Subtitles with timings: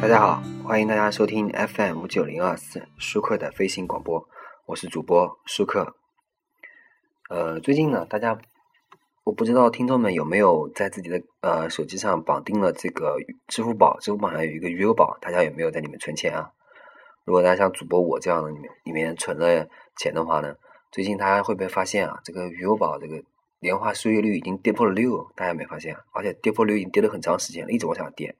[0.00, 4.26] 大家好，欢迎大家收听 FM 五九零二四舒克的飞行广播，
[4.64, 5.94] 我是主播舒克。
[7.28, 8.38] 呃，最近呢，大家
[9.24, 16.50] 我不知道听众们有没有在自己的呃手机上绑定了这个支付宝，支付宝上有一个余额宝，大家有没有在里面存钱啊？
[17.26, 20.56] 如果大家像主播我这样的里面里面存了钱的话呢，
[20.90, 23.22] 最近大家会不会发现啊，这个余额宝这个
[23.60, 25.94] 年化收益率已经跌破了六，大家有没有发现？
[26.12, 28.34] 而且跌破六已经跌了很长时间了，一直往下跌。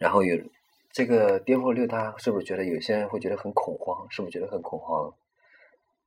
[0.00, 0.34] 然后有
[0.90, 4.10] 这个跌破六，大是不是觉得有些人会觉得很恐慌？
[4.10, 5.12] 是不是觉得很恐慌？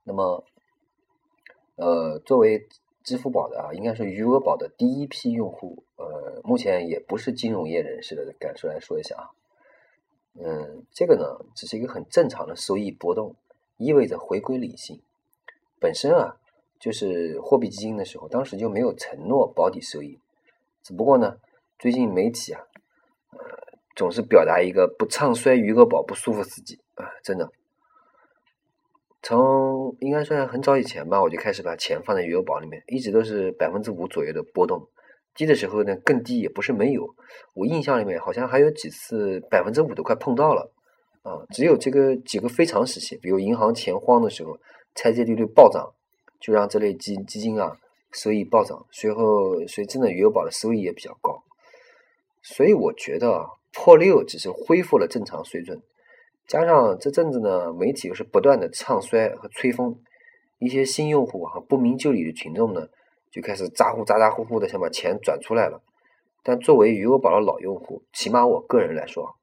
[0.04, 0.44] 那么，
[1.76, 2.68] 呃，作为
[3.04, 9.30] 支付宝的啊，应该是余额宝的第一批用户，呃，目前也不是金融业人士的感受来说一下啊。
[10.34, 13.36] 嗯，这个呢，只是一个很正常的收益波动，
[13.78, 15.00] 意味着回归理性。
[15.80, 16.38] 本身啊，
[16.80, 20.20] 就是货币基金的时候，当时就没有承诺保底收益。
[20.82, 21.38] 只不过呢，
[21.78, 22.62] 最近媒体啊，
[23.30, 23.40] 呃，
[23.96, 27.50] 总是表达一个不唱衰余额宝不舒服自己啊，真的。
[29.22, 34.90] 从应该算很早以前吧，我就开始把钱放在余额宝里面，一直都是百分之五左右的波动。
[35.36, 37.08] 低的时候呢，更低也不是没有。
[37.56, 40.72] 我印象里面好像还有几次百分之五都快碰到了
[41.24, 41.42] 啊！
[41.52, 44.56] 只有这个几个非常时期，比如银行钱荒的时候，
[44.94, 45.92] 拆借利率暴涨，
[46.40, 47.76] 就让这类基基金啊
[48.12, 48.86] 收益暴涨。
[48.92, 51.42] 随后随之呢，余额宝的收益也比较高。
[52.44, 55.82] 所以我觉得啊，破六只是恢复了正常水准，
[56.48, 60.00] 加上这阵子呢，媒体又是不断的唱衰和吹风，
[60.60, 62.88] 一些新用户和不明就里的群众呢。
[63.32, 65.82] 就开始咋呼咋咋呼呼的想把钱转出来了，
[66.44, 69.36] 但作为余额宝的老用户，起码我个人来说，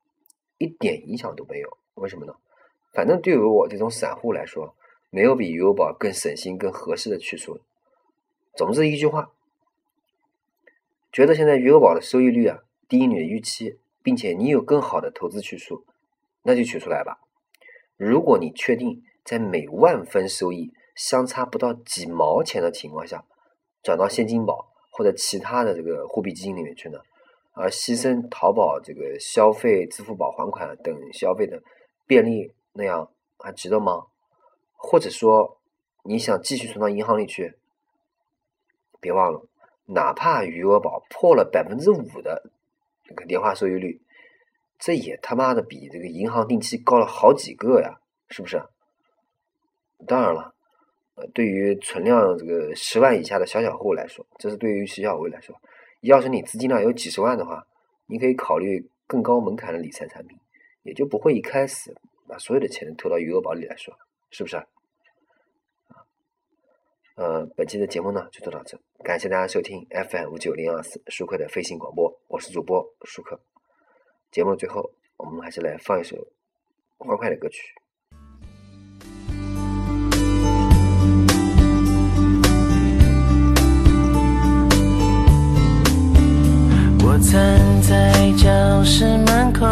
[0.58, 1.76] 一点影响都没有。
[1.94, 2.32] 为什么呢？
[2.92, 4.76] 反正对于我这种散户来说，
[5.10, 7.58] 没有比余额宝更省心、更合适的去处。
[8.54, 9.32] 总之一句话，
[11.10, 15.84] 觉得现在余额宝的收益率啊低于你的预期，并且你有更好的投资去处，
[16.42, 17.18] 那就取出来吧。
[17.96, 23.24] 如果你确定在每万分收益相差不到几毛钱的情况下，
[23.82, 26.98] 转到现金宝或者其他的这个货币基金里面去呢？
[27.52, 31.62] 而牺牲淘宝这个消费、支付宝还款等消费的
[32.06, 34.06] 便利，那样还值得吗？
[34.76, 35.58] 或者说
[36.04, 37.54] 你想继续存到银行里去？
[39.00, 39.46] 别忘了，
[39.86, 42.50] 哪怕余额宝破了百分之五的
[43.10, 44.00] 这个年化收益率，
[44.78, 47.98] 这也他妈的比这个银行定期高了好几个呀，
[48.28, 48.62] 是不是？
[50.06, 50.54] 当然了。
[51.16, 55.54] 呃对于存量这个十万以下的小小户来说，这是对于小小户来说，
[56.00, 57.66] 要是你资金量有几十万的话，
[58.06, 60.38] 你可以考虑更高门槛的理财产品，
[60.82, 61.94] 也就不会一开始
[62.26, 63.92] 把所有的钱投到余额宝里来说，
[64.30, 64.56] 是不是？
[67.20, 73.38] 呃，本期的节目呢就做到这，感谢大家收听 FM 五九零二四舒克的飞行广播，我是主播舒克。
[74.32, 76.16] 节目最后，我们还是来放一首
[76.96, 77.74] 欢快的歌曲。
[87.02, 89.66] 我站在教室门口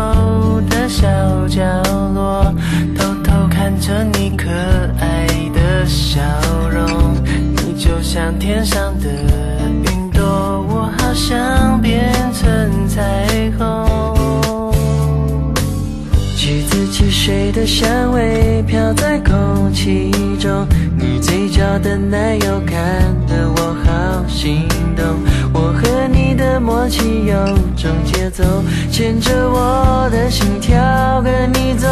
[0.68, 1.08] 的小
[1.48, 1.64] 角
[2.12, 2.44] 落，
[2.94, 4.50] 偷偷看着你可
[8.36, 9.08] 天上的
[9.84, 10.24] 云朵，
[10.68, 14.72] 我好想变成彩虹。
[16.36, 20.66] 橘子汽水的香味飘在空气中，
[20.96, 22.76] 你嘴角的奶油看
[23.28, 24.66] 得我好心
[24.96, 25.04] 动。
[25.52, 27.34] 我和你的默契有
[27.76, 28.44] 种节奏，
[28.90, 31.86] 牵着我的心跳跟你走，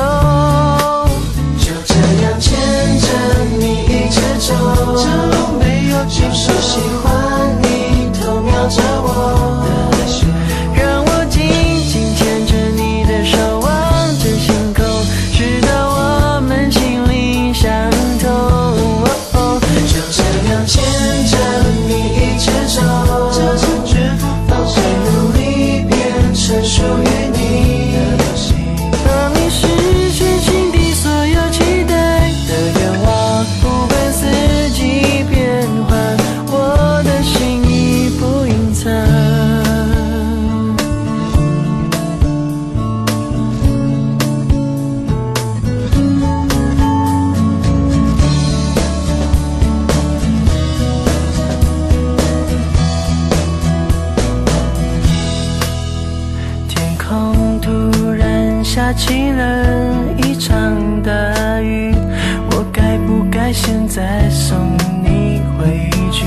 [58.96, 59.64] 起了
[60.16, 61.10] 一场大
[61.60, 61.94] 雨
[62.50, 64.58] 我该不该现在送
[65.04, 66.24] 你回去？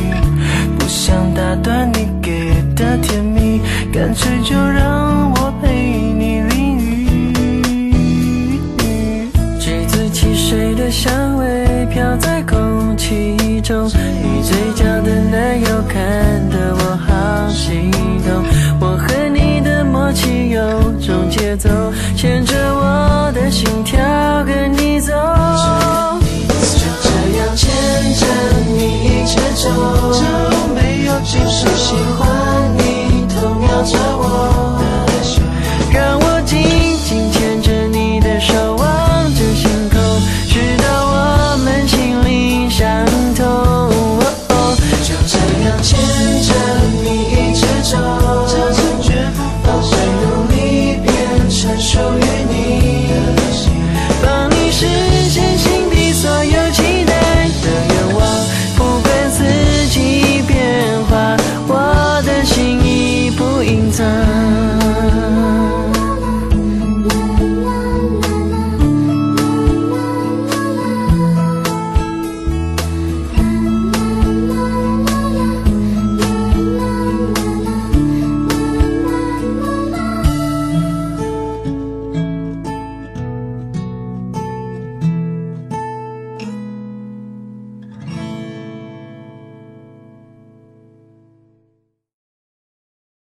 [0.77, 3.59] 不想打断你给的甜蜜
[3.91, 5.67] 干脆就让我陪
[6.13, 8.59] 你淋雨。
[9.59, 15.99] 橘子汽水的香味飘在空气中你嘴角的奶油看
[16.49, 17.91] 得我好心
[18.25, 18.43] 动。
[18.79, 20.61] 我和你的默契有
[20.99, 21.69] 种节奏
[22.15, 22.43] 牵